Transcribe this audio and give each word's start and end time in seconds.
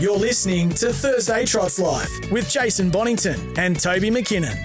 You're 0.00 0.16
listening 0.16 0.70
to 0.70 0.94
Thursday 0.94 1.44
Trots 1.44 1.78
Live 1.78 2.08
with 2.32 2.48
Jason 2.48 2.90
Bonnington 2.90 3.58
and 3.58 3.78
Toby 3.78 4.10
McKinnon. 4.10 4.56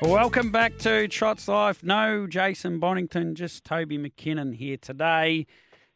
Welcome 0.00 0.52
back 0.52 0.78
to 0.78 1.08
Trots 1.08 1.48
Life. 1.48 1.82
No 1.82 2.28
Jason 2.28 2.78
Bonnington, 2.78 3.34
just 3.34 3.64
Toby 3.64 3.98
McKinnon 3.98 4.54
here 4.54 4.76
today. 4.76 5.48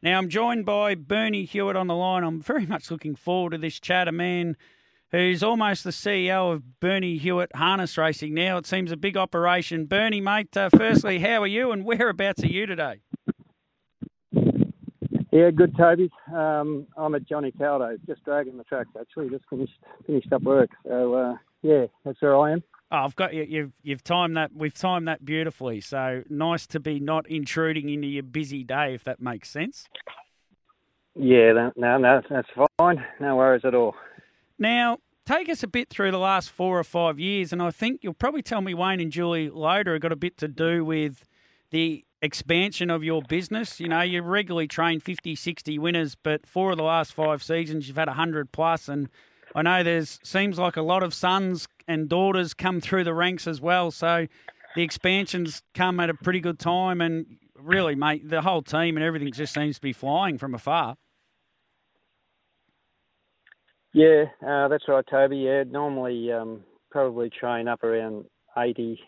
Now 0.02 0.18
I'm 0.18 0.28
joined 0.28 0.66
by 0.66 0.96
Bernie 0.96 1.44
Hewitt 1.44 1.76
on 1.76 1.86
the 1.86 1.94
line. 1.94 2.24
I'm 2.24 2.40
very 2.40 2.66
much 2.66 2.90
looking 2.90 3.14
forward 3.14 3.50
to 3.50 3.58
this 3.58 3.78
chat. 3.78 4.08
A 4.08 4.12
man 4.12 4.56
who's 5.12 5.44
almost 5.44 5.84
the 5.84 5.90
CEO 5.90 6.52
of 6.52 6.80
Bernie 6.80 7.18
Hewitt 7.18 7.54
Harness 7.54 7.96
Racing 7.96 8.34
now. 8.34 8.56
It 8.56 8.66
seems 8.66 8.90
a 8.90 8.96
big 8.96 9.16
operation. 9.16 9.86
Bernie, 9.86 10.20
mate, 10.20 10.56
uh, 10.56 10.70
firstly, 10.76 11.20
how 11.20 11.40
are 11.40 11.46
you 11.46 11.70
and 11.70 11.84
whereabouts 11.84 12.42
are 12.42 12.48
you 12.48 12.66
today? 12.66 13.02
Yeah, 15.32 15.50
good, 15.50 15.74
Toby. 15.78 16.10
Um, 16.32 16.86
I'm 16.94 17.14
at 17.14 17.26
Johnny 17.26 17.52
Caldow, 17.52 17.98
just 18.06 18.22
dragging 18.22 18.58
the 18.58 18.64
tracks. 18.64 18.90
Actually, 19.00 19.30
just 19.30 19.44
finished 19.48 19.72
finished 20.06 20.30
up 20.30 20.42
work. 20.42 20.70
So 20.86 21.14
uh, 21.14 21.36
yeah, 21.62 21.86
that's 22.04 22.20
where 22.20 22.36
I 22.36 22.52
am. 22.52 22.62
Oh, 22.90 22.98
I've 22.98 23.16
got 23.16 23.32
you. 23.32 23.44
You've 23.48 23.72
you've 23.82 24.04
timed 24.04 24.36
that. 24.36 24.50
We've 24.54 24.74
timed 24.74 25.08
that 25.08 25.24
beautifully. 25.24 25.80
So 25.80 26.22
nice 26.28 26.66
to 26.68 26.78
be 26.78 27.00
not 27.00 27.26
intruding 27.30 27.88
into 27.88 28.08
your 28.08 28.24
busy 28.24 28.62
day, 28.62 28.92
if 28.94 29.04
that 29.04 29.22
makes 29.22 29.48
sense. 29.48 29.88
Yeah, 31.14 31.54
that, 31.54 31.72
no, 31.76 31.96
no, 31.96 32.20
that's 32.28 32.48
fine. 32.78 33.02
No 33.18 33.36
worries 33.36 33.64
at 33.64 33.74
all. 33.74 33.94
Now, 34.58 34.98
take 35.26 35.48
us 35.48 35.62
a 35.62 35.66
bit 35.66 35.88
through 35.88 36.10
the 36.10 36.18
last 36.18 36.50
four 36.50 36.78
or 36.78 36.84
five 36.84 37.18
years, 37.18 37.52
and 37.54 37.62
I 37.62 37.70
think 37.70 38.00
you'll 38.02 38.14
probably 38.14 38.42
tell 38.42 38.60
me 38.60 38.74
Wayne 38.74 39.00
and 39.00 39.10
Julie 39.10 39.48
Loader 39.48 39.94
have 39.94 40.02
got 40.02 40.12
a 40.12 40.16
bit 40.16 40.36
to 40.38 40.48
do 40.48 40.84
with 40.84 41.24
the 41.70 42.04
expansion 42.22 42.88
of 42.88 43.04
your 43.04 43.20
business. 43.20 43.80
You 43.80 43.88
know, 43.88 44.00
you 44.00 44.22
regularly 44.22 44.68
train 44.68 45.00
50, 45.00 45.34
60 45.34 45.78
winners, 45.78 46.14
but 46.14 46.46
four 46.46 46.70
of 46.70 46.78
the 46.78 46.84
last 46.84 47.12
five 47.12 47.42
seasons 47.42 47.88
you've 47.88 47.98
had 47.98 48.08
100 48.08 48.52
plus, 48.52 48.88
and 48.88 49.08
I 49.54 49.62
know 49.62 49.82
there's 49.82 50.18
seems 50.22 50.58
like 50.58 50.76
a 50.76 50.82
lot 50.82 51.02
of 51.02 51.12
sons 51.12 51.68
and 51.86 52.08
daughters 52.08 52.54
come 52.54 52.80
through 52.80 53.04
the 53.04 53.12
ranks 53.12 53.46
as 53.46 53.60
well. 53.60 53.90
So 53.90 54.26
the 54.74 54.82
expansions 54.82 55.62
come 55.74 56.00
at 56.00 56.08
a 56.08 56.14
pretty 56.14 56.40
good 56.40 56.58
time, 56.58 57.00
and 57.00 57.26
really, 57.58 57.94
mate, 57.94 58.28
the 58.28 58.40
whole 58.40 58.62
team 58.62 58.96
and 58.96 59.04
everything 59.04 59.30
just 59.32 59.52
seems 59.52 59.76
to 59.76 59.82
be 59.82 59.92
flying 59.92 60.38
from 60.38 60.54
afar. 60.54 60.96
Yeah, 63.92 64.24
uh, 64.46 64.68
that's 64.68 64.88
right, 64.88 65.04
Toby. 65.10 65.38
Yeah, 65.38 65.64
normally 65.68 66.32
um, 66.32 66.64
probably 66.90 67.28
train 67.28 67.68
up 67.68 67.84
around 67.84 68.24
80, 68.56 68.98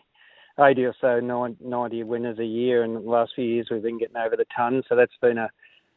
80 0.59 0.85
or 0.85 0.95
so, 0.99 1.19
90 1.19 2.03
winners 2.03 2.39
a 2.39 2.45
year. 2.45 2.83
And 2.83 2.95
the 2.95 2.99
last 2.99 3.33
few 3.35 3.45
years 3.45 3.67
we've 3.69 3.83
been 3.83 3.99
getting 3.99 4.17
over 4.17 4.35
the 4.35 4.45
ton, 4.55 4.83
so 4.87 4.95
that's 4.95 5.17
been 5.21 5.37
a, 5.37 5.49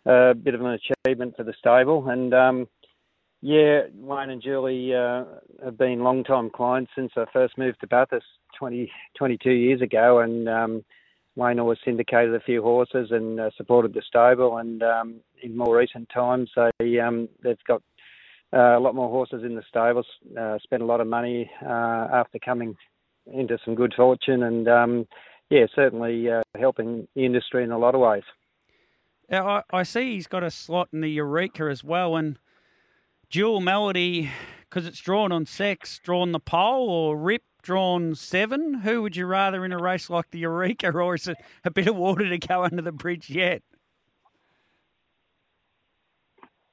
a 0.06 0.34
bit 0.34 0.54
of 0.54 0.60
an 0.60 0.78
achievement 1.06 1.36
for 1.36 1.44
the 1.44 1.54
stable. 1.58 2.08
And 2.08 2.34
um, 2.34 2.68
yeah, 3.40 3.82
Wayne 3.94 4.30
and 4.30 4.42
Julie 4.42 4.94
uh, 4.94 5.24
have 5.64 5.78
been 5.78 6.02
long-time 6.02 6.50
clients 6.50 6.90
since 6.96 7.12
I 7.16 7.24
first 7.32 7.56
moved 7.56 7.80
to 7.80 7.86
Bathurst 7.86 8.26
20, 8.58 8.90
22 9.16 9.50
years 9.50 9.80
ago. 9.80 10.20
And 10.20 10.48
um, 10.48 10.84
Wayne 11.36 11.60
always 11.60 11.78
syndicated 11.84 12.34
a 12.34 12.40
few 12.40 12.62
horses 12.62 13.10
and 13.12 13.38
uh, 13.38 13.50
supported 13.56 13.94
the 13.94 14.02
stable. 14.06 14.58
And 14.58 14.82
um, 14.82 15.20
in 15.40 15.56
more 15.56 15.76
recent 15.76 16.08
times, 16.12 16.50
they 16.56 16.98
um, 16.98 17.28
they've 17.42 17.62
got 17.66 17.80
uh, 18.52 18.76
a 18.76 18.80
lot 18.80 18.96
more 18.96 19.08
horses 19.08 19.44
in 19.44 19.54
the 19.54 19.62
stables. 19.68 20.06
Uh, 20.38 20.58
spent 20.58 20.82
a 20.82 20.86
lot 20.86 21.00
of 21.00 21.06
money 21.06 21.48
uh, 21.64 22.08
after 22.12 22.40
coming 22.40 22.74
into 23.32 23.58
some 23.64 23.74
good 23.74 23.94
fortune, 23.94 24.42
and 24.42 24.68
um, 24.68 25.06
yeah, 25.50 25.66
certainly 25.74 26.30
uh, 26.30 26.42
helping 26.58 27.08
the 27.14 27.24
industry 27.24 27.64
in 27.64 27.72
a 27.72 27.78
lot 27.78 27.94
of 27.94 28.00
ways. 28.00 28.24
Now, 29.30 29.48
I, 29.48 29.62
I 29.70 29.82
see 29.82 30.14
he's 30.14 30.26
got 30.26 30.42
a 30.42 30.50
slot 30.50 30.88
in 30.92 31.00
the 31.00 31.10
Eureka 31.10 31.64
as 31.64 31.84
well, 31.84 32.16
and 32.16 32.38
Dual 33.30 33.60
Melody, 33.60 34.30
because 34.68 34.86
it's 34.86 35.00
drawn 35.00 35.32
on 35.32 35.44
sex, 35.44 36.00
drawn 36.02 36.32
the 36.32 36.40
pole, 36.40 36.88
or 36.88 37.16
Rip 37.16 37.42
drawn 37.62 38.14
seven. 38.14 38.74
Who 38.74 39.02
would 39.02 39.16
you 39.16 39.26
rather 39.26 39.64
in 39.64 39.72
a 39.72 39.78
race 39.78 40.08
like 40.08 40.30
the 40.30 40.38
Eureka, 40.38 40.90
or 40.90 41.14
is 41.14 41.28
it 41.28 41.36
a 41.64 41.70
bit 41.70 41.88
of 41.88 41.96
water 41.96 42.28
to 42.28 42.38
go 42.38 42.64
under 42.64 42.82
the 42.82 42.92
bridge 42.92 43.28
yet? 43.28 43.62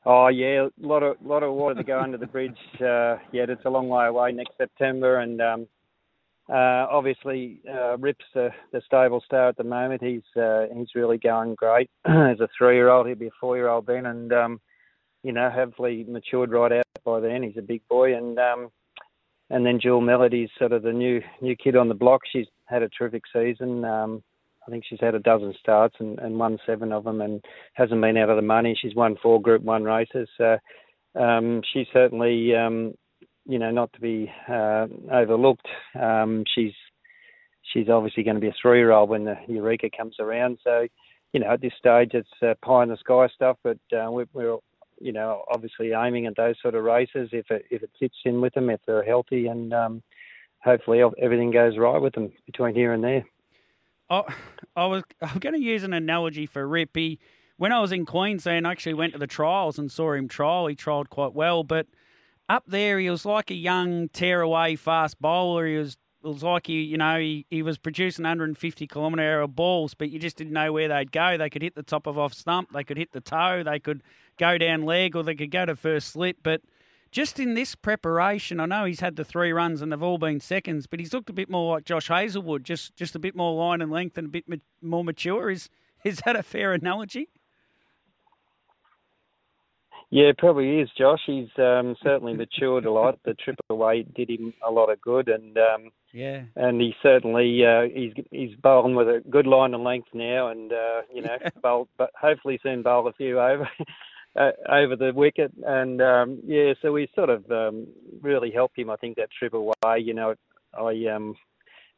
Oh 0.05 0.27
yeah, 0.27 0.67
a 0.67 0.87
lot 0.87 1.01
of 1.01 1.17
lot 1.23 1.41
of 1.41 1.53
water 1.53 1.75
to 1.75 1.83
go 1.83 1.99
under 1.99 2.17
the 2.17 2.27
bridge. 2.27 2.57
Uh, 2.79 3.17
yet 3.31 3.49
it's 3.49 3.65
a 3.65 3.69
long 3.69 3.89
way 3.89 4.05
away 4.05 4.31
next 4.31 4.51
September, 4.57 5.19
and 5.19 5.41
um, 5.41 5.67
uh, 6.49 6.87
obviously 6.91 7.61
uh, 7.69 7.97
Rip's 7.97 8.25
the, 8.33 8.49
the 8.71 8.81
stable 8.85 9.21
star 9.25 9.49
at 9.49 9.57
the 9.57 9.63
moment. 9.63 10.03
He's 10.03 10.41
uh, 10.41 10.65
he's 10.75 10.95
really 10.95 11.17
going 11.17 11.55
great 11.55 11.89
as 12.05 12.39
a 12.39 12.47
three-year-old. 12.57 13.07
He'll 13.07 13.15
be 13.15 13.27
a 13.27 13.39
four-year-old 13.39 13.87
then, 13.87 14.05
and 14.05 14.31
um, 14.31 14.61
you 15.23 15.31
know, 15.31 15.49
hopefully 15.49 16.05
matured 16.07 16.51
right 16.51 16.71
out 16.71 16.85
by 17.03 17.19
then. 17.19 17.43
He's 17.43 17.57
a 17.57 17.61
big 17.61 17.81
boy, 17.87 18.15
and 18.15 18.37
um, 18.37 18.69
and 19.49 19.65
then 19.65 19.79
Jewel 19.79 20.01
Melody's 20.01 20.49
sort 20.57 20.71
of 20.71 20.83
the 20.83 20.93
new 20.93 21.21
new 21.41 21.55
kid 21.55 21.75
on 21.75 21.89
the 21.89 21.95
block. 21.95 22.21
She's 22.31 22.47
had 22.65 22.83
a 22.83 22.89
terrific 22.89 23.23
season. 23.33 23.83
Um, 23.83 24.23
I 24.67 24.71
think 24.71 24.83
she's 24.87 24.99
had 24.99 25.15
a 25.15 25.19
dozen 25.19 25.53
starts 25.59 25.95
and, 25.99 26.17
and 26.19 26.39
won 26.39 26.57
seven 26.65 26.91
of 26.91 27.03
them 27.03 27.21
and 27.21 27.43
hasn't 27.73 28.01
been 28.01 28.17
out 28.17 28.29
of 28.29 28.35
the 28.35 28.41
money. 28.41 28.77
She's 28.79 28.95
won 28.95 29.15
four 29.21 29.41
Group 29.41 29.61
One 29.61 29.83
races. 29.83 30.27
So 30.37 30.57
um, 31.15 31.61
she's 31.71 31.87
certainly, 31.93 32.55
um, 32.55 32.95
you 33.45 33.59
know, 33.59 33.71
not 33.71 33.93
to 33.93 34.01
be 34.01 34.31
uh, 34.49 34.87
overlooked. 35.11 35.67
Um, 35.99 36.43
she's 36.53 36.73
she's 37.73 37.89
obviously 37.89 38.23
going 38.23 38.35
to 38.35 38.41
be 38.41 38.47
a 38.47 38.55
three-year-old 38.61 39.09
when 39.09 39.25
the 39.25 39.35
Eureka 39.47 39.89
comes 39.95 40.15
around. 40.19 40.57
So, 40.63 40.87
you 41.33 41.39
know, 41.39 41.47
at 41.51 41.61
this 41.61 41.73
stage 41.77 42.11
it's 42.13 42.29
uh, 42.41 42.53
pie 42.63 42.83
in 42.83 42.89
the 42.89 42.97
sky 42.97 43.27
stuff, 43.33 43.57
but 43.63 43.77
uh, 43.93 44.09
we're, 44.09 44.27
we're, 44.33 44.57
you 44.99 45.11
know, 45.11 45.43
obviously 45.51 45.91
aiming 45.91 46.25
at 46.25 46.35
those 46.37 46.55
sort 46.61 46.75
of 46.75 46.83
races 46.83 47.29
if 47.31 47.51
it 47.51 47.65
if 47.69 47.83
it 47.83 47.91
fits 47.99 48.15
in 48.25 48.41
with 48.41 48.53
them, 48.53 48.69
if 48.69 48.79
they're 48.85 49.03
healthy, 49.03 49.47
and 49.47 49.73
um, 49.73 50.03
hopefully 50.59 51.01
everything 51.21 51.51
goes 51.51 51.77
right 51.77 52.01
with 52.01 52.13
them 52.13 52.31
between 52.45 52.73
here 52.73 52.93
and 52.93 53.03
there. 53.03 53.25
I, 54.09 54.23
I 54.75 54.85
was 54.85 55.03
I'm 55.21 55.39
going 55.39 55.55
to 55.55 55.61
use 55.61 55.83
an 55.83 55.93
analogy 55.93 56.45
for 56.45 56.67
Rippy. 56.67 57.19
When 57.57 57.71
I 57.71 57.79
was 57.79 57.91
in 57.91 58.05
Queensland, 58.05 58.67
I 58.67 58.71
actually 58.71 58.95
went 58.95 59.13
to 59.13 59.19
the 59.19 59.27
trials 59.27 59.79
and 59.79 59.91
saw 59.91 60.13
him 60.13 60.27
trial. 60.27 60.67
He 60.67 60.75
trialled 60.75 61.09
quite 61.09 61.33
well, 61.33 61.63
but 61.63 61.87
up 62.47 62.63
there 62.67 62.99
he 62.99 63.09
was 63.09 63.25
like 63.25 63.49
a 63.51 63.55
young 63.55 64.09
tearaway 64.09 64.75
fast 64.75 65.19
bowler. 65.21 65.65
He 65.67 65.77
was 65.77 65.97
it 66.23 66.29
was 66.29 66.43
like 66.43 66.65
he, 66.65 66.81
you 66.81 66.97
know, 66.97 67.19
he, 67.19 67.45
he 67.51 67.61
was 67.61 67.77
producing 67.77 68.23
150 68.23 68.87
kilometre 68.87 69.21
hour 69.21 69.47
balls, 69.47 69.93
but 69.93 70.09
you 70.09 70.17
just 70.17 70.37
didn't 70.37 70.53
know 70.53 70.73
where 70.73 70.87
they'd 70.87 71.11
go. 71.11 71.37
They 71.37 71.51
could 71.51 71.61
hit 71.61 71.75
the 71.75 71.83
top 71.83 72.07
of 72.07 72.17
off 72.17 72.33
stump, 72.33 72.71
they 72.73 72.83
could 72.83 72.97
hit 72.97 73.11
the 73.11 73.21
toe, 73.21 73.61
they 73.63 73.79
could 73.79 74.01
go 74.39 74.57
down 74.57 74.85
leg, 74.85 75.15
or 75.15 75.21
they 75.23 75.35
could 75.35 75.51
go 75.51 75.67
to 75.67 75.75
first 75.75 76.07
slip. 76.07 76.37
But 76.41 76.61
just 77.11 77.39
in 77.39 77.53
this 77.53 77.75
preparation, 77.75 78.59
I 78.59 78.65
know 78.65 78.85
he's 78.85 79.01
had 79.01 79.17
the 79.17 79.23
three 79.23 79.51
runs 79.51 79.83
and 79.83 79.91
they've 79.91 80.01
all 80.01 80.17
been 80.17 80.39
seconds, 80.39 80.87
but 80.87 80.99
he's 80.99 81.13
looked 81.13 81.29
a 81.29 81.33
bit 81.33 81.49
more 81.49 81.75
like 81.75 81.85
Josh 81.85 82.07
Hazlewood, 82.07 82.63
just 82.63 82.95
just 82.95 83.15
a 83.15 83.19
bit 83.19 83.35
more 83.35 83.53
line 83.55 83.81
and 83.81 83.91
length 83.91 84.17
and 84.17 84.27
a 84.27 84.31
bit 84.31 84.49
ma- 84.49 84.55
more 84.81 85.03
mature. 85.03 85.51
Is 85.51 85.69
is 86.03 86.21
that 86.25 86.35
a 86.35 86.43
fair 86.43 86.73
analogy? 86.73 87.29
Yeah, 90.09 90.31
probably 90.37 90.79
is, 90.79 90.89
Josh. 90.97 91.21
He's 91.25 91.49
um, 91.57 91.95
certainly 92.03 92.33
matured 92.33 92.85
a 92.85 92.91
lot. 92.91 93.19
The 93.25 93.33
triple 93.33 93.77
weight 93.77 94.13
did 94.13 94.29
him 94.29 94.53
a 94.65 94.71
lot 94.71 94.91
of 94.91 95.01
good, 95.01 95.27
and 95.27 95.57
um, 95.57 95.91
yeah, 96.13 96.43
and 96.55 96.79
he 96.79 96.93
certainly 97.01 97.65
uh, 97.65 97.83
he's 97.93 98.13
he's 98.31 98.55
bowling 98.61 98.95
with 98.95 99.07
a 99.07 99.21
good 99.29 99.47
line 99.47 99.73
and 99.73 99.83
length 99.83 100.09
now, 100.13 100.49
and 100.49 100.71
uh, 100.71 101.01
you 101.13 101.21
know, 101.21 101.37
bowl, 101.61 101.87
but 101.97 102.11
hopefully 102.19 102.59
soon 102.61 102.83
bowl 102.83 103.07
a 103.07 103.13
few 103.13 103.39
over. 103.39 103.69
Uh, 104.37 104.51
over 104.69 104.97
the 104.97 105.13
wicket, 105.15 105.49
and 105.65 106.01
um, 106.01 106.41
yeah, 106.45 106.73
so 106.81 106.91
we 106.91 107.07
sort 107.15 107.29
of 107.29 107.49
um, 107.49 107.87
really 108.19 108.51
helped 108.51 108.77
him. 108.77 108.89
I 108.89 108.97
think 108.97 109.15
that 109.15 109.29
triple 109.31 109.73
way, 109.81 109.99
you 109.99 110.13
know, 110.13 110.35
I 110.77 111.05
um, 111.15 111.35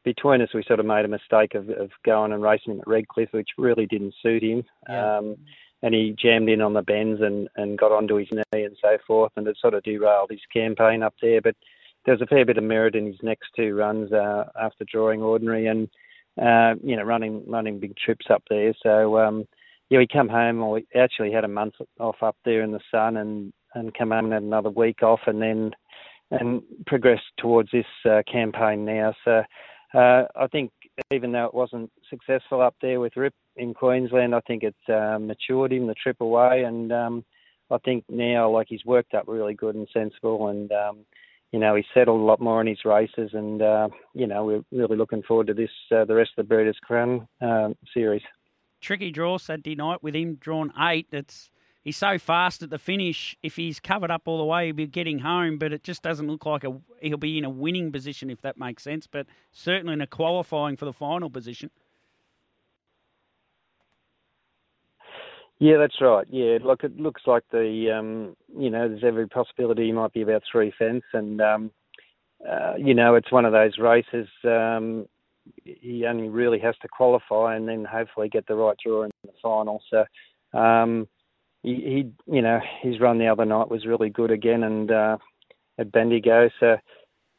between 0.04 0.40
us 0.40 0.48
we 0.54 0.62
sort 0.66 0.80
of 0.80 0.86
made 0.86 1.04
a 1.04 1.08
mistake 1.08 1.54
of, 1.54 1.68
of 1.68 1.90
going 2.04 2.32
and 2.32 2.40
racing 2.40 2.74
him 2.74 2.80
at 2.80 2.86
Redcliffe, 2.86 3.32
which 3.32 3.48
really 3.58 3.86
didn't 3.86 4.14
suit 4.22 4.42
him. 4.42 4.62
Yeah. 4.88 5.16
Um, 5.16 5.36
and 5.82 5.94
he 5.94 6.14
jammed 6.20 6.48
in 6.48 6.60
on 6.60 6.74
the 6.74 6.82
bends 6.82 7.20
and, 7.20 7.48
and 7.56 7.78
got 7.78 7.92
onto 7.92 8.16
his 8.16 8.28
knee 8.32 8.64
and 8.64 8.76
so 8.80 8.98
forth, 9.06 9.32
and 9.36 9.46
it 9.46 9.56
sort 9.60 9.74
of 9.74 9.82
derailed 9.82 10.30
his 10.30 10.40
campaign 10.52 11.02
up 11.02 11.14
there. 11.22 11.40
But 11.40 11.54
there 12.04 12.14
was 12.14 12.22
a 12.22 12.26
fair 12.26 12.44
bit 12.44 12.58
of 12.58 12.64
merit 12.64 12.94
in 12.94 13.06
his 13.06 13.22
next 13.22 13.48
two 13.54 13.74
runs 13.74 14.12
uh, 14.12 14.44
after 14.60 14.84
drawing 14.90 15.22
ordinary 15.22 15.66
and 15.66 15.88
uh, 16.40 16.74
you 16.82 16.96
know 16.96 17.02
running 17.02 17.42
running 17.46 17.80
big 17.80 17.96
trips 17.96 18.26
up 18.30 18.42
there. 18.48 18.72
So 18.82 19.18
um, 19.18 19.46
yeah, 19.90 20.00
he 20.00 20.06
come 20.06 20.28
home. 20.28 20.62
Or 20.62 20.80
actually 20.96 21.32
had 21.32 21.44
a 21.44 21.48
month 21.48 21.74
off 21.98 22.22
up 22.22 22.36
there 22.44 22.62
in 22.62 22.72
the 22.72 22.80
sun, 22.90 23.16
and 23.16 23.52
and 23.74 23.94
come 23.94 24.10
home 24.10 24.26
and 24.26 24.34
had 24.34 24.42
another 24.42 24.70
week 24.70 25.02
off, 25.02 25.20
and 25.26 25.40
then 25.40 25.72
and 26.30 26.62
progressed 26.86 27.22
towards 27.38 27.70
this 27.70 27.86
uh, 28.04 28.22
campaign 28.30 28.84
now. 28.84 29.14
So 29.24 29.42
uh, 29.94 30.24
I 30.36 30.46
think 30.50 30.70
even 31.12 31.32
though 31.32 31.46
it 31.46 31.54
wasn't 31.54 31.90
successful 32.10 32.60
up 32.60 32.74
there 32.82 33.00
with 33.00 33.16
Rip 33.16 33.34
in 33.58 33.74
Queensland, 33.74 34.34
I 34.34 34.40
think 34.40 34.62
it 34.62 34.76
uh, 34.88 35.18
matured 35.18 35.72
him 35.72 35.86
the 35.86 35.94
trip 35.94 36.20
away, 36.20 36.62
and 36.62 36.92
um, 36.92 37.24
I 37.70 37.78
think 37.78 38.04
now 38.08 38.50
like 38.50 38.66
he's 38.68 38.84
worked 38.84 39.14
up 39.14 39.24
really 39.26 39.54
good 39.54 39.74
and 39.74 39.88
sensible, 39.92 40.48
and 40.48 40.70
um, 40.72 40.98
you 41.52 41.58
know 41.58 41.74
he's 41.74 41.84
settled 41.92 42.20
a 42.20 42.24
lot 42.24 42.40
more 42.40 42.60
in 42.60 42.66
his 42.66 42.84
races, 42.84 43.30
and 43.32 43.60
uh, 43.60 43.88
you 44.14 44.26
know 44.26 44.44
we're 44.44 44.64
really 44.72 44.96
looking 44.96 45.22
forward 45.22 45.48
to 45.48 45.54
this 45.54 45.70
uh, 45.94 46.04
the 46.04 46.14
rest 46.14 46.30
of 46.36 46.46
the 46.46 46.48
Breeders' 46.48 46.78
Crown 46.82 47.28
uh, 47.40 47.70
series. 47.92 48.22
Tricky 48.80 49.10
draw 49.10 49.38
Saturday 49.38 49.74
night 49.74 50.02
with 50.02 50.14
him 50.14 50.36
drawn 50.36 50.72
eight. 50.78 51.08
It's 51.10 51.50
he's 51.82 51.96
so 51.96 52.18
fast 52.18 52.62
at 52.62 52.70
the 52.70 52.78
finish. 52.78 53.36
If 53.42 53.56
he's 53.56 53.80
covered 53.80 54.10
up 54.10 54.22
all 54.26 54.38
the 54.38 54.44
way, 54.44 54.66
he'll 54.66 54.76
be 54.76 54.86
getting 54.86 55.18
home. 55.18 55.58
But 55.58 55.72
it 55.72 55.82
just 55.82 56.02
doesn't 56.02 56.28
look 56.28 56.46
like 56.46 56.64
a, 56.64 56.76
he'll 57.02 57.16
be 57.16 57.38
in 57.38 57.44
a 57.44 57.50
winning 57.50 57.90
position, 57.90 58.30
if 58.30 58.40
that 58.42 58.56
makes 58.56 58.84
sense. 58.84 59.06
But 59.06 59.26
certainly 59.52 59.94
in 59.94 60.00
a 60.00 60.06
qualifying 60.06 60.76
for 60.76 60.84
the 60.84 60.92
final 60.92 61.28
position. 61.28 61.70
Yeah, 65.60 65.76
that's 65.78 66.00
right. 66.00 66.26
Yeah, 66.30 66.58
look, 66.62 66.84
it 66.84 66.98
looks 66.98 67.22
like 67.26 67.42
the 67.50 67.90
um, 67.98 68.36
you 68.56 68.70
know 68.70 68.88
there's 68.88 69.04
every 69.04 69.26
possibility 69.28 69.86
he 69.86 69.92
might 69.92 70.12
be 70.12 70.22
about 70.22 70.42
three 70.50 70.72
fence, 70.78 71.02
and 71.12 71.40
um, 71.40 71.70
uh, 72.48 72.74
you 72.78 72.94
know 72.94 73.16
it's 73.16 73.32
one 73.32 73.44
of 73.44 73.52
those 73.52 73.78
races. 73.78 74.28
Um, 74.44 75.06
he 75.64 76.04
only 76.06 76.28
really 76.28 76.58
has 76.60 76.76
to 76.82 76.88
qualify 76.88 77.56
and 77.56 77.68
then 77.68 77.84
hopefully 77.84 78.28
get 78.28 78.46
the 78.46 78.54
right 78.54 78.76
draw 78.84 79.04
in 79.04 79.10
the 79.24 79.32
final. 79.42 79.82
So 79.90 80.58
um, 80.58 81.08
he, 81.62 81.74
he, 81.74 82.32
you 82.32 82.42
know, 82.42 82.60
his 82.82 83.00
run 83.00 83.18
the 83.18 83.28
other 83.28 83.44
night 83.44 83.70
was 83.70 83.86
really 83.86 84.10
good 84.10 84.30
again, 84.30 84.62
and 84.62 84.90
uh, 84.90 85.18
at 85.78 85.90
Bendigo. 85.92 86.50
So, 86.60 86.76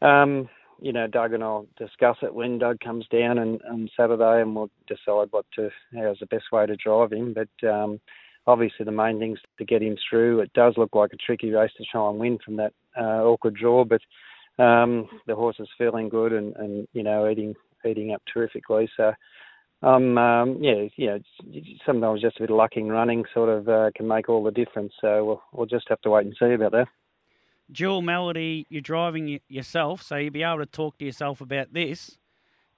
um, 0.05 0.49
you 0.81 0.93
know, 0.93 1.07
Doug 1.07 1.33
and 1.33 1.43
I'll 1.43 1.67
discuss 1.77 2.17
it 2.21 2.33
when 2.33 2.59
Doug 2.59 2.79
comes 2.79 3.05
down 3.11 3.37
and 3.37 3.61
on 3.69 3.89
Saturday, 3.97 4.41
and 4.41 4.55
we'll 4.55 4.69
decide 4.87 5.27
what 5.31 5.45
to 5.55 5.69
how's 5.95 6.19
the 6.19 6.25
best 6.27 6.45
way 6.51 6.65
to 6.65 6.75
drive 6.75 7.11
him. 7.11 7.33
But 7.33 7.67
um, 7.67 7.99
obviously, 8.47 8.85
the 8.85 8.91
main 8.91 9.19
thing's 9.19 9.39
to 9.57 9.65
get 9.65 9.81
him 9.81 9.97
through. 10.09 10.41
It 10.41 10.53
does 10.53 10.75
look 10.77 10.95
like 10.95 11.13
a 11.13 11.17
tricky 11.17 11.51
race 11.51 11.71
to 11.77 11.83
try 11.91 12.09
and 12.09 12.19
win 12.19 12.39
from 12.43 12.57
that 12.57 12.73
uh, 12.99 13.23
awkward 13.23 13.55
draw, 13.55 13.85
but 13.85 14.01
um, 14.63 15.07
the 15.27 15.35
horse 15.35 15.57
is 15.59 15.69
feeling 15.77 16.09
good 16.09 16.33
and, 16.33 16.55
and 16.57 16.87
you 16.93 17.03
know 17.03 17.29
eating 17.29 17.55
eating 17.85 18.13
up 18.13 18.21
terrifically. 18.31 18.89
So 18.97 19.13
um, 19.81 20.17
um, 20.17 20.57
yeah, 20.61 20.87
yeah. 20.97 21.17
Sometimes 21.85 22.21
just 22.21 22.37
a 22.37 22.41
bit 22.41 22.51
of 22.51 22.57
luck 22.57 22.71
in 22.75 22.89
running 22.89 23.23
sort 23.33 23.49
of 23.49 23.69
uh, 23.69 23.91
can 23.95 24.07
make 24.07 24.27
all 24.27 24.43
the 24.43 24.51
difference. 24.51 24.93
So 24.99 25.25
we'll, 25.25 25.43
we'll 25.53 25.65
just 25.67 25.87
have 25.89 26.01
to 26.01 26.09
wait 26.09 26.25
and 26.25 26.35
see 26.37 26.53
about 26.53 26.73
that. 26.73 26.87
Dual 27.71 28.01
Melody, 28.01 28.65
you're 28.69 28.81
driving 28.81 29.39
yourself, 29.47 30.01
so 30.01 30.15
you'll 30.15 30.33
be 30.33 30.43
able 30.43 30.59
to 30.59 30.65
talk 30.65 30.97
to 30.97 31.05
yourself 31.05 31.41
about 31.41 31.73
this. 31.73 32.17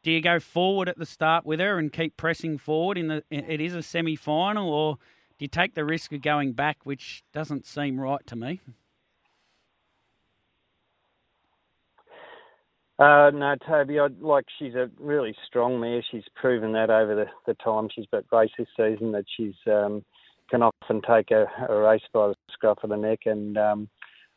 Do 0.03 0.11
you 0.11 0.21
go 0.21 0.39
forward 0.39 0.89
at 0.89 0.97
the 0.97 1.05
start 1.05 1.45
with 1.45 1.59
her 1.59 1.77
and 1.77 1.93
keep 1.93 2.17
pressing 2.17 2.57
forward? 2.57 2.97
In 2.97 3.07
the 3.07 3.23
it 3.29 3.61
is 3.61 3.75
a 3.75 3.83
semi-final, 3.83 4.67
or 4.67 4.95
do 5.37 5.45
you 5.45 5.47
take 5.47 5.75
the 5.75 5.85
risk 5.85 6.11
of 6.11 6.21
going 6.21 6.53
back, 6.53 6.79
which 6.83 7.23
doesn't 7.33 7.65
seem 7.65 7.99
right 7.99 8.25
to 8.27 8.35
me? 8.35 8.61
Uh, 12.99 13.31
no, 13.33 13.55
Toby, 13.67 13.99
I 13.99 14.09
like 14.19 14.45
she's 14.59 14.75
a 14.75 14.89
really 14.99 15.35
strong 15.47 15.79
mare. 15.79 16.03
She's 16.11 16.25
proven 16.35 16.71
that 16.73 16.91
over 16.91 17.15
the, 17.15 17.25
the 17.47 17.55
time 17.55 17.89
she's 17.93 18.05
been 18.05 18.23
raced 18.31 18.53
this 18.59 18.67
season 18.77 19.11
that 19.13 19.25
she's 19.35 19.55
um, 19.65 20.05
can 20.51 20.61
often 20.61 21.01
take 21.01 21.31
a, 21.31 21.47
a 21.67 21.79
race 21.79 22.03
by 22.13 22.27
the 22.27 22.35
scruff 22.51 22.77
of 22.83 22.91
the 22.91 22.97
neck. 22.97 23.21
And 23.25 23.57
um, 23.57 23.89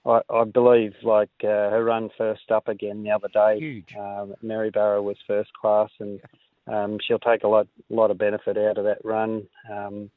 I, 0.06 0.20
I 0.30 0.44
believe 0.44 0.92
like 1.02 1.30
uh, 1.42 1.70
her 1.70 1.84
run 1.84 2.10
first 2.16 2.50
up 2.50 2.68
again 2.68 3.02
the 3.02 3.10
other 3.10 3.28
day. 3.28 3.58
Huge. 3.58 3.94
Um, 3.98 4.34
Maryborough 4.42 5.02
was 5.02 5.16
first 5.26 5.50
class, 5.54 5.90
and 5.98 6.20
um, 6.66 6.98
she'll 7.06 7.18
take 7.18 7.44
a 7.44 7.48
lot 7.48 7.66
lot 7.88 8.10
of 8.10 8.18
benefit 8.18 8.58
out 8.58 8.78
of 8.78 8.84
that 8.84 9.04
run. 9.04 9.46
Um, 9.70 10.10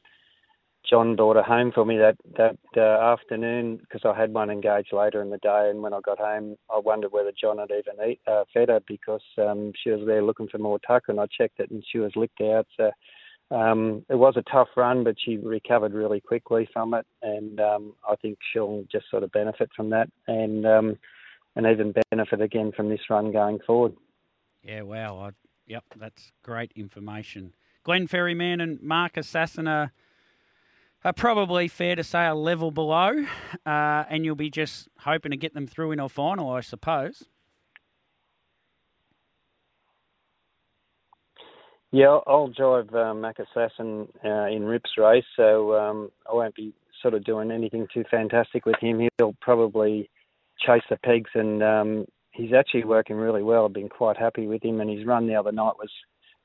John 0.90 1.16
brought 1.16 1.36
her 1.36 1.44
home 1.44 1.72
for 1.74 1.86
me 1.86 1.98
that 1.98 2.18
that 2.38 2.58
uh, 2.76 3.14
afternoon 3.14 3.78
because 3.78 4.02
I 4.06 4.20
had 4.20 4.34
one 4.34 4.50
engaged 4.50 4.94
later 4.94 5.22
in 5.22 5.30
the 5.30 5.38
day, 5.38 5.70
and 5.70 5.82
when 5.82 5.94
I 5.94 6.00
got 6.02 6.20
home, 6.20 6.58
I 6.74 6.80
wondered 6.80 7.12
whether 7.12 7.32
John 7.40 7.58
had 7.58 7.72
even 7.72 8.10
eat, 8.10 8.20
uh, 8.28 8.44
fed 8.54 8.70
her 8.70 8.82
because 8.88 9.24
um, 9.38 9.74
she 9.82 9.90
was 9.90 10.06
there 10.06 10.24
looking 10.24 10.48
for 10.48 10.58
more 10.58 10.80
tuck, 10.80 11.04
and 11.08 11.20
I 11.20 11.26
checked 11.28 11.60
it, 11.60 11.72
and 11.72 11.84
she 11.92 12.00
was 12.00 12.16
licked 12.16 12.42
out. 12.42 12.68
So 12.78 12.92
um, 13.50 14.06
it 14.10 14.16
was 14.16 14.36
a 14.36 14.44
tough 14.52 14.68
run, 14.76 15.04
but 15.04 15.16
she 15.24 15.38
recovered 15.38 15.94
really 15.94 16.20
quickly 16.20 16.68
from 16.74 16.94
it, 16.94 17.06
and 17.22 17.60
um, 17.60 17.94
I 18.08 18.16
think 18.16 18.38
she'll 18.52 18.84
just 18.92 19.10
sort 19.10 19.24
of 19.24 19.32
benefit 19.32 19.70
from 19.76 19.90
that, 19.92 20.10
and 20.28 20.66
um, 20.66 20.98
and 21.56 21.66
even 21.66 21.94
benefit 22.12 22.42
again 22.42 22.72
from 22.76 22.90
this 22.90 23.00
run 23.10 23.32
going 23.32 23.60
forward. 23.66 23.94
Yeah, 24.64 24.82
wow. 24.82 25.18
I, 25.20 25.30
yep, 25.66 25.86
that's 25.96 26.32
great 26.44 26.72
information. 26.76 27.54
Glenn 27.84 28.08
Ferryman 28.08 28.60
and 28.60 28.82
Marcus 28.82 29.30
Sassoner 29.30 29.94
are 31.06 31.14
probably 31.14 31.70
fair 31.70 31.96
to 31.96 32.04
say 32.04 32.28
a 32.28 32.36
level 32.36 32.70
below, 32.70 33.24
uh, 33.66 34.04
and 34.10 34.26
you'll 34.26 34.36
be 34.36 34.50
just 34.50 34.90
hoping 35.00 35.32
to 35.32 35.38
get 35.38 35.54
them 35.54 35.68
through 35.68 35.94
in 35.94 36.00
a 36.02 36.10
final, 36.10 36.50
I 36.50 36.60
suppose. 36.60 37.24
Yeah, 41.92 42.20
I'll 42.28 42.50
drive 42.50 42.94
uh, 42.94 43.14
Mac 43.14 43.38
Assassin 43.40 44.08
uh, 44.24 44.48
in 44.48 44.64
Rip's 44.64 44.92
race, 44.98 45.24
so 45.36 45.74
um, 45.76 46.12
I 46.30 46.34
won't 46.34 46.56
be 46.56 46.74
sort 47.02 47.14
of 47.14 47.24
doing 47.24 47.50
anything 47.50 47.88
too 47.94 48.04
fantastic 48.12 48.66
with 48.66 48.76
him. 48.82 49.08
He'll 49.18 49.36
probably 49.40 50.10
chase 50.60 50.84
the 50.90 50.98
pegs, 50.98 51.30
and 51.34 51.64
um, 51.64 52.06
he's 52.32 52.52
actually 52.54 52.84
working 52.84 53.16
really 53.16 53.44
well. 53.44 53.66
I've 53.66 53.74
been 53.74 53.88
quite 53.88 54.18
happy 54.18 54.48
with 54.48 54.64
him, 54.64 54.82
and 54.82 54.90
his 54.90 55.06
run 55.06 55.28
the 55.28 55.36
other 55.36 55.52
night 55.52 55.76
was 55.80 55.92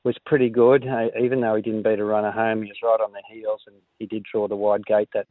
was 0.05 0.15
pretty 0.25 0.49
good. 0.49 0.85
Uh, 0.87 1.07
even 1.21 1.41
though 1.41 1.55
he 1.55 1.61
didn't 1.61 1.83
beat 1.83 1.99
a 1.99 2.03
runner 2.03 2.31
home, 2.31 2.61
he 2.61 2.69
was 2.69 2.77
right 2.83 3.03
on 3.03 3.13
the 3.13 3.21
heels, 3.29 3.61
and 3.67 3.75
he 3.99 4.05
did 4.05 4.23
draw 4.29 4.47
the 4.47 4.55
wide 4.55 4.85
gate 4.85 5.09
that 5.13 5.27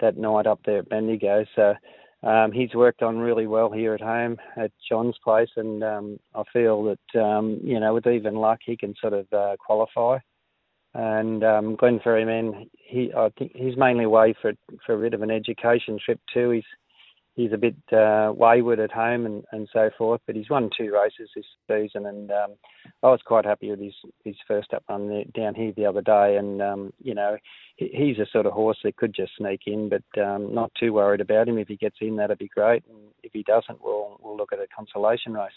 that 0.00 0.16
night 0.16 0.46
up 0.46 0.60
there 0.64 0.78
at 0.78 0.88
Bendigo. 0.88 1.44
So 1.54 1.74
um, 2.24 2.52
he's 2.52 2.74
worked 2.74 3.02
on 3.02 3.18
really 3.18 3.46
well 3.46 3.70
here 3.70 3.94
at 3.94 4.00
home 4.00 4.38
at 4.56 4.72
John's 4.88 5.16
place, 5.22 5.50
and 5.56 5.84
um, 5.84 6.18
I 6.34 6.42
feel 6.52 6.84
that 6.84 7.20
um, 7.20 7.60
you 7.62 7.78
know 7.78 7.92
with 7.94 8.06
even 8.06 8.34
luck 8.36 8.60
he 8.64 8.76
can 8.76 8.94
sort 9.00 9.12
of 9.12 9.32
uh, 9.32 9.56
qualify. 9.58 10.18
And 10.94 11.42
um, 11.42 11.76
Glenn 11.76 12.00
Ferryman, 12.02 12.70
he 12.72 13.12
I 13.14 13.28
think 13.38 13.52
he's 13.54 13.76
mainly 13.76 14.04
away 14.04 14.34
for 14.40 14.52
for 14.86 14.94
a 14.94 15.00
bit 15.00 15.12
of 15.12 15.22
an 15.22 15.30
education 15.30 15.98
trip 16.02 16.20
too. 16.32 16.50
He's 16.50 16.64
he's 17.34 17.52
a 17.52 17.58
bit 17.58 17.76
uh, 17.92 18.32
wayward 18.34 18.78
at 18.78 18.92
home 18.92 19.26
and, 19.26 19.44
and 19.52 19.68
so 19.72 19.90
forth. 19.96 20.20
But 20.26 20.36
he's 20.36 20.50
won 20.50 20.70
two 20.76 20.92
races 20.92 21.30
this 21.34 21.44
season, 21.68 22.06
and 22.06 22.30
um, 22.30 22.52
I 23.02 23.08
was 23.08 23.20
quite 23.24 23.44
happy 23.44 23.70
with 23.70 23.80
his 23.80 23.94
his 24.24 24.36
first 24.46 24.72
up 24.72 24.84
run 24.88 25.08
there, 25.08 25.24
down 25.34 25.54
here 25.54 25.72
the 25.76 25.86
other 25.86 26.02
day. 26.02 26.36
And 26.36 26.62
um, 26.62 26.92
you 27.02 27.14
know, 27.14 27.36
he, 27.76 27.90
he's 27.92 28.18
a 28.18 28.30
sort 28.30 28.46
of 28.46 28.52
horse 28.52 28.78
that 28.84 28.96
could 28.96 29.14
just 29.14 29.32
sneak 29.36 29.62
in, 29.66 29.88
but 29.88 30.22
um, 30.22 30.54
not 30.54 30.72
too 30.78 30.92
worried 30.92 31.20
about 31.20 31.48
him. 31.48 31.58
If 31.58 31.68
he 31.68 31.76
gets 31.76 31.96
in, 32.00 32.16
that'd 32.16 32.38
be 32.38 32.48
great. 32.48 32.84
And 32.88 32.98
if 33.22 33.32
he 33.32 33.42
doesn't, 33.42 33.82
we'll 33.82 34.18
we'll 34.22 34.36
look 34.36 34.52
at 34.52 34.60
a 34.60 34.66
consolation 34.74 35.34
race. 35.34 35.52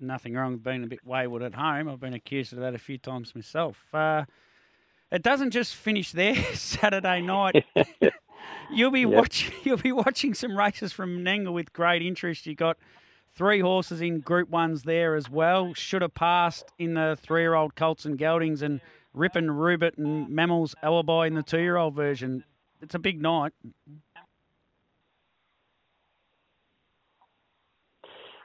Nothing 0.00 0.34
wrong 0.34 0.52
with 0.52 0.62
being 0.62 0.84
a 0.84 0.86
bit 0.86 1.04
wayward 1.04 1.42
at 1.42 1.54
home. 1.54 1.88
I've 1.88 2.00
been 2.00 2.14
accused 2.14 2.52
of 2.52 2.60
that 2.60 2.74
a 2.74 2.78
few 2.78 2.98
times 2.98 3.34
myself. 3.34 3.76
Uh, 3.92 4.24
it 5.10 5.22
doesn't 5.22 5.50
just 5.50 5.74
finish 5.74 6.12
there 6.12 6.34
Saturday 6.54 7.20
night. 7.20 7.64
You'll 8.70 8.90
be 8.90 9.00
yep. 9.00 9.10
watching. 9.10 9.54
You'll 9.64 9.78
be 9.78 9.92
watching 9.92 10.34
some 10.34 10.56
races 10.56 10.92
from 10.92 11.22
Nanga 11.22 11.52
with 11.52 11.72
great 11.72 12.02
interest. 12.02 12.46
You 12.46 12.54
got 12.54 12.76
three 13.34 13.60
horses 13.60 14.00
in 14.00 14.20
Group 14.20 14.50
Ones 14.50 14.82
there 14.82 15.14
as 15.14 15.30
well. 15.30 15.74
Should 15.74 16.02
have 16.02 16.14
passed 16.14 16.72
in 16.78 16.94
the 16.94 17.16
three-year-old 17.20 17.74
Colts 17.74 18.04
and 18.04 18.18
Geldings, 18.18 18.62
and 18.62 18.80
Rippin' 19.14 19.48
Rubit 19.48 19.96
and 19.96 20.28
Mammals 20.28 20.74
Alibi 20.82 21.26
in 21.26 21.34
the 21.34 21.42
two-year-old 21.42 21.94
version. 21.94 22.44
It's 22.82 22.94
a 22.94 22.98
big 22.98 23.20
night. 23.20 23.52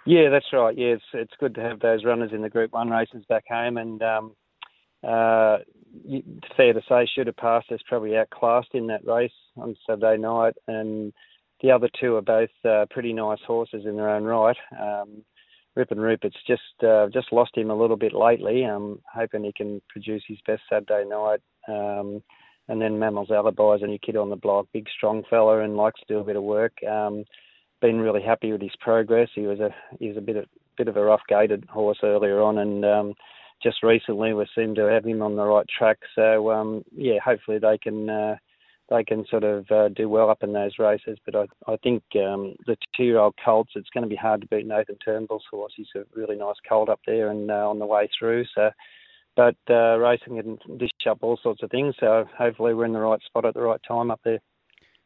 Yeah, 0.05 0.29
that's 0.29 0.45
right. 0.51 0.77
Yeah, 0.77 0.95
it's 0.95 1.03
it's 1.13 1.33
good 1.39 1.55
to 1.55 1.61
have 1.61 1.79
those 1.79 2.03
runners 2.03 2.31
in 2.33 2.41
the 2.41 2.49
Group 2.49 2.73
One 2.73 2.89
races 2.89 3.23
back 3.29 3.45
home, 3.47 3.77
and 3.77 4.01
um, 4.01 4.35
uh, 5.03 5.59
fair 6.57 6.73
to 6.73 6.81
say, 6.89 7.07
should 7.13 7.27
have 7.27 7.37
passed. 7.37 7.67
Is 7.71 7.81
probably 7.87 8.17
outclassed 8.17 8.73
in 8.73 8.87
that 8.87 9.05
race 9.05 9.31
on 9.57 9.75
Saturday 9.87 10.17
night, 10.17 10.53
and 10.67 11.13
the 11.61 11.71
other 11.71 11.89
two 11.99 12.15
are 12.15 12.21
both 12.21 12.49
uh, 12.65 12.85
pretty 12.89 13.13
nice 13.13 13.39
horses 13.45 13.85
in 13.85 13.95
their 13.95 14.09
own 14.09 14.23
right. 14.23 14.57
Um, 14.79 15.23
Rip 15.75 15.91
and 15.91 16.01
Rupert's 16.01 16.37
just 16.45 16.83
uh, 16.87 17.07
just 17.07 17.31
lost 17.31 17.57
him 17.57 17.71
a 17.71 17.75
little 17.75 17.97
bit 17.97 18.13
lately. 18.13 18.63
I'm 18.63 19.01
hoping 19.11 19.43
he 19.43 19.53
can 19.53 19.81
produce 19.89 20.23
his 20.27 20.37
best 20.45 20.61
Saturday 20.69 21.05
night. 21.07 21.41
Um, 21.67 22.21
and 22.69 22.81
then 22.81 22.99
Mammals 22.99 23.31
Alibi 23.31 23.75
is 23.75 23.81
a 23.81 23.87
new 23.87 23.99
kid 23.99 24.15
on 24.15 24.29
the 24.29 24.35
block, 24.35 24.67
big 24.71 24.87
strong 24.95 25.23
fella 25.29 25.61
and 25.61 25.75
likes 25.75 25.99
to 26.01 26.05
do 26.13 26.19
a 26.19 26.23
bit 26.23 26.35
of 26.35 26.43
work. 26.43 26.73
Um, 26.83 27.25
been 27.81 27.99
really 27.99 28.21
happy 28.21 28.51
with 28.51 28.61
his 28.61 28.75
progress. 28.79 29.29
He 29.35 29.41
was 29.41 29.59
a 29.59 29.69
he 29.99 30.07
was 30.07 30.17
a 30.17 30.21
bit 30.21 30.37
of 30.37 30.45
bit 30.77 30.87
of 30.87 30.95
a 30.95 31.03
rough 31.03 31.21
gated 31.27 31.65
horse 31.65 31.99
earlier 32.03 32.41
on, 32.41 32.57
and 32.59 32.85
um, 32.85 33.13
just 33.61 33.83
recently 33.83 34.33
we 34.33 34.45
seem 34.55 34.75
to 34.75 34.83
have 34.83 35.05
him 35.05 35.21
on 35.21 35.35
the 35.35 35.43
right 35.43 35.65
track. 35.67 35.97
So 36.15 36.51
um, 36.51 36.83
yeah, 36.95 37.19
hopefully 37.23 37.59
they 37.59 37.77
can 37.77 38.09
uh, 38.09 38.35
they 38.89 39.03
can 39.03 39.25
sort 39.29 39.43
of 39.43 39.69
uh, 39.71 39.89
do 39.89 40.09
well 40.09 40.29
up 40.29 40.43
in 40.43 40.53
those 40.53 40.79
races. 40.79 41.17
But 41.25 41.35
I 41.35 41.71
I 41.71 41.77
think 41.77 42.03
um, 42.15 42.55
the 42.65 42.77
two 42.95 43.03
year 43.03 43.19
old 43.19 43.35
colts, 43.43 43.73
it's 43.75 43.89
going 43.89 44.03
to 44.03 44.09
be 44.09 44.15
hard 44.15 44.41
to 44.41 44.47
beat 44.47 44.67
Nathan 44.67 44.97
Turnbull's 45.03 45.45
horse. 45.49 45.73
He's 45.75 45.87
a 45.95 46.03
really 46.13 46.35
nice 46.35 46.55
colt 46.67 46.89
up 46.89 46.99
there 47.05 47.29
and 47.29 47.49
uh, 47.49 47.69
on 47.69 47.79
the 47.79 47.85
way 47.85 48.09
through. 48.17 48.45
So. 48.55 48.71
But 49.35 49.55
uh, 49.67 49.97
racing 49.97 50.35
can 50.39 50.77
dish 50.77 50.91
up 51.09 51.23
all 51.23 51.39
sorts 51.41 51.63
of 51.63 51.71
things, 51.71 51.95
so 51.99 52.25
hopefully 52.37 52.75
we're 52.75 52.85
in 52.85 52.93
the 52.93 52.99
right 52.99 53.19
spot 53.23 53.45
at 53.45 53.55
the 53.55 53.61
right 53.61 53.79
time 53.87 54.11
up 54.11 54.19
there. 54.23 54.37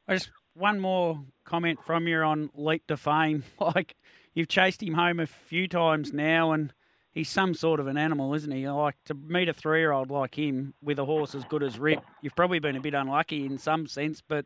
I 0.05 0.15
just 0.15 0.31
one 0.53 0.79
more 0.79 1.23
comment 1.45 1.79
from 1.85 2.07
you 2.07 2.19
on 2.19 2.49
Leap 2.53 2.85
to 2.87 2.97
Fame. 2.97 3.43
Like 3.59 3.95
you've 4.33 4.47
chased 4.47 4.83
him 4.83 4.95
home 4.95 5.19
a 5.19 5.27
few 5.27 5.67
times 5.67 6.13
now, 6.13 6.51
and 6.51 6.73
he's 7.17 7.29
some 7.29 7.55
sort 7.55 7.79
of 7.79 7.87
an 7.87 7.97
animal, 7.97 8.35
isn't 8.35 8.51
he? 8.51 8.69
Like 8.69 8.95
to 9.05 9.15
meet 9.15 9.49
a 9.49 9.53
three-year-old 9.53 10.11
like 10.11 10.37
him 10.37 10.75
with 10.83 10.99
a 10.99 11.05
horse 11.05 11.33
as 11.33 11.43
good 11.45 11.63
as 11.63 11.79
Rip, 11.79 12.03
you've 12.21 12.35
probably 12.35 12.59
been 12.59 12.75
a 12.75 12.79
bit 12.79 12.93
unlucky 12.93 13.45
in 13.45 13.57
some 13.57 13.87
sense, 13.87 14.21
but 14.21 14.45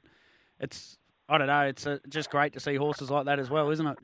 it's 0.60 0.98
I 1.28 1.38
don't 1.38 1.48
know. 1.48 1.64
It's 1.64 1.86
a, 1.86 1.94
uh, 1.94 1.98
just 2.08 2.30
great 2.30 2.54
to 2.54 2.62
see 2.62 2.76
horses 2.76 3.12
like 3.12 3.26
that 3.26 3.40
as 3.40 3.50
well, 3.50 3.72
isn't 3.72 3.88
it? 3.88 3.98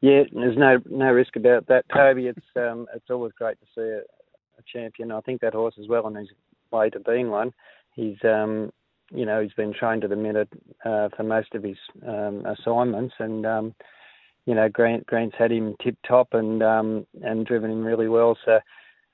Yeah, 0.00 0.22
there's 0.32 0.56
no 0.56 0.78
no 0.86 1.12
risk 1.12 1.36
about 1.36 1.66
that, 1.68 1.84
Toby. 1.94 2.26
It's 2.26 2.46
um, 2.56 2.86
it's 2.92 3.08
always 3.08 3.32
great 3.38 3.58
to 3.60 3.66
see 3.72 3.88
a, 3.88 3.98
a 3.98 4.62
champion. 4.66 5.12
I 5.12 5.20
think 5.20 5.40
that 5.42 5.54
horse 5.54 5.74
is 5.78 5.88
well 5.88 6.06
on 6.06 6.16
his 6.16 6.28
way 6.72 6.90
to 6.90 6.98
being 6.98 7.30
one. 7.30 7.52
He's 7.94 8.16
um, 8.24 8.72
you 9.10 9.26
know 9.26 9.42
he's 9.42 9.52
been 9.52 9.72
trained 9.72 10.02
to 10.02 10.08
the 10.08 10.16
minute 10.16 10.48
uh, 10.84 11.08
for 11.16 11.22
most 11.22 11.54
of 11.54 11.62
his 11.62 11.78
um, 12.06 12.44
assignments, 12.46 13.14
and 13.18 13.46
um, 13.46 13.74
you 14.46 14.54
know 14.54 14.68
Grant 14.68 15.06
Grant's 15.06 15.36
had 15.38 15.52
him 15.52 15.74
tip 15.82 15.96
top 16.06 16.28
and 16.32 16.62
um, 16.62 17.06
and 17.22 17.46
driven 17.46 17.70
him 17.70 17.84
really 17.84 18.08
well. 18.08 18.36
So 18.44 18.60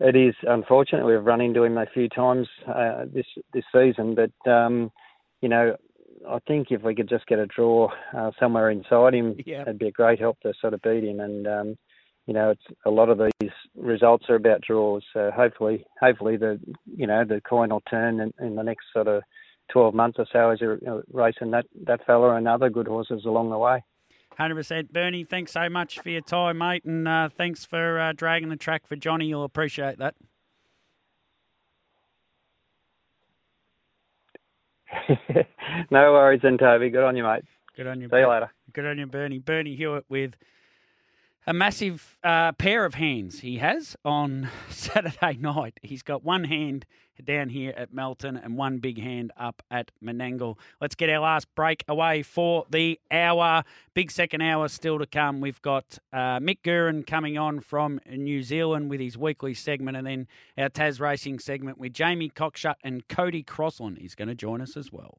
it 0.01 0.17
is 0.17 0.35
unfortunate 0.43 1.07
we've 1.07 1.25
run 1.25 1.41
into 1.41 1.65
him 1.65 1.79
a 1.79 1.87
few 1.87 2.09
times 2.09 2.49
uh, 2.67 3.05
this 3.13 3.27
this 3.53 3.65
season, 3.73 4.15
but 4.15 4.51
um, 4.51 4.91
you 5.41 5.49
know 5.49 5.77
I 6.29 6.39
think 6.47 6.69
if 6.71 6.83
we 6.83 6.95
could 6.95 7.09
just 7.09 7.27
get 7.27 7.39
a 7.39 7.47
draw 7.47 7.91
uh, 8.17 8.31
somewhere 8.39 8.71
inside 8.71 9.15
him, 9.15 9.37
yeah. 9.45 9.63
it'd 9.63 9.79
be 9.79 9.89
a 9.89 9.93
great 9.93 10.19
help 10.19 10.41
to 10.41 10.53
sort 10.61 10.75
of 10.75 10.83
beat 10.83 11.05
him. 11.05 11.21
And 11.21 11.47
um, 11.47 11.79
you 12.27 12.33
know, 12.33 12.51
it's 12.51 12.65
a 12.87 12.91
lot 12.91 13.11
of 13.11 13.21
these 13.41 13.51
results 13.77 14.27
are 14.29 14.37
about 14.37 14.63
draws. 14.63 15.03
So 15.13 15.31
hopefully, 15.35 15.85
hopefully 16.01 16.37
the 16.37 16.59
you 16.87 17.07
know 17.07 17.25
the 17.25 17.41
coin 17.41 17.71
will 17.71 17.83
turn 17.91 18.21
in, 18.21 18.33
in 18.41 18.57
the 18.57 18.63
next 18.63 18.87
sort 18.93 19.09
of 19.09 19.23
12 19.73 19.95
months 19.95 20.19
or 20.19 20.27
so 20.33 20.51
as 20.51 20.61
you're 20.61 20.77
you 20.77 20.87
know, 20.87 21.03
racing 21.13 21.51
that 21.51 21.67
that 21.85 22.05
fella 22.07 22.37
and 22.37 22.47
other 22.47 22.71
good 22.71 22.87
horses 22.87 23.25
along 23.25 23.51
the 23.51 23.59
way. 23.59 23.83
Hundred 24.37 24.57
percent, 24.57 24.93
Bernie. 24.93 25.25
Thanks 25.25 25.53
so 25.53 25.69
much 25.69 26.01
for 26.01 26.11
your 26.11 26.21
time, 26.21 26.59
mate, 26.59 26.85
and 26.85 27.07
uh, 27.07 27.29
thanks 27.37 27.65
for 27.65 28.01
uh, 28.01 28.13
dragging 28.13 28.49
the 28.49 28.57
track 28.57 28.87
for 28.89 28.97
Johnny. 28.97 29.27
You'll 29.27 29.45
appreciate 29.45 29.99
that. 29.99 30.15
no 35.91 36.13
worries, 36.13 36.41
then, 36.43 36.59
Toby. 36.59 36.91
Good 36.91 37.05
on 37.05 37.17
you, 37.17 37.23
mate. 37.23 37.45
Good 37.77 37.87
on 37.87 38.01
you. 38.01 38.09
See 38.09 38.17
you 38.17 38.29
later. 38.29 38.51
Good 38.73 38.87
on 38.87 38.99
you, 38.99 39.07
Bernie. 39.07 39.39
Bernie 39.39 39.77
Hewitt 39.77 40.05
with 40.09 40.33
a 41.47 41.53
massive 41.53 42.19
uh, 42.25 42.53
pair 42.53 42.85
of 42.85 42.95
hands 42.95 43.41
he 43.41 43.59
has 43.59 43.97
on 44.05 44.49
Saturday 44.71 45.37
night. 45.39 45.79
He's 45.83 46.03
got 46.03 46.25
one 46.25 46.45
hand 46.45 46.87
down 47.23 47.51
here 47.51 47.73
at 47.77 47.93
Melton 47.93 48.37
and 48.37 48.57
one 48.57 48.79
big 48.79 49.01
hand 49.01 49.31
up 49.37 49.63
at 49.71 49.93
Menangle. 50.03 50.57
Let's 50.81 50.95
get 50.95 51.11
our 51.11 51.21
last 51.21 51.47
break 51.55 51.85
away 51.87 52.23
for 52.23 52.65
the 52.71 52.99
hour. 53.11 53.63
Big 53.93 54.11
second 54.11 54.41
hour 54.43 54.69
still 54.69 54.99
to 54.99 55.07
come. 55.07 55.41
We've 55.41 55.63
got 55.63 55.99
uh, 56.13 56.41
Mick 56.41 56.63
Guerin 56.63 57.05
coming 57.05 57.39
on 57.39 57.61
from 57.61 58.01
New 58.11 58.43
Zealand 58.43 58.91
with 58.91 59.01
his 59.01 59.17
weekly 59.17 59.55
segment 59.55 59.97
and 59.97 60.07
then 60.07 60.27
our 60.59 60.69
Tas 60.69 60.99
Racing 60.99 61.39
segment 61.39 61.79
with 61.79 61.93
Jamie 61.93 62.31
Cockshut 62.31 62.77
and 62.83 63.07
Cody 63.07 63.43
Crossland 63.43 63.99
is 63.99 64.15
going 64.15 64.29
to 64.29 64.35
join 64.35 64.61
us 64.61 64.77
as 64.77 64.91
well. 64.91 65.19